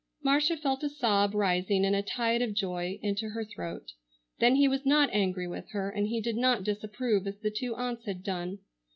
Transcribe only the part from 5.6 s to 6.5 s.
her, and he did